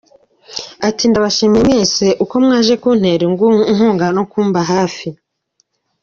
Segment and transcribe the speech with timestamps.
[0.87, 5.07] Ati “Ndabashimiye mwese uko mwaje kuntera inkunga no kumba hafi.